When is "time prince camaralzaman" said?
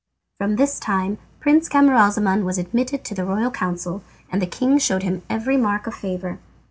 0.79-2.43